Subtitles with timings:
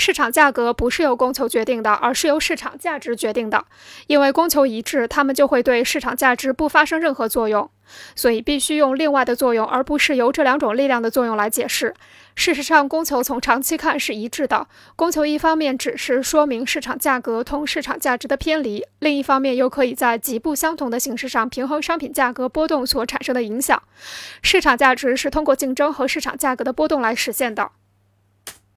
[0.00, 3.66] 市场价格不是由供求决定的而是由市场价值决定的。
[4.06, 7.68] 因为供求一致它们就会对市场价值不发生任何作用。
[8.16, 11.94] 所以必须用另外的作用而不是由这两种力量的作用来解释。
[12.34, 14.66] 事实上供求从长期看是一致的。
[14.96, 23.82] 供求一方面只是说明市场价格同市场价值的偏离另一方面又可以在极不相同的形式上平衡商品价格波动所产生的影响。
[24.40, 27.72] 市场价值是通过竞争和市场价格的波动来实现的。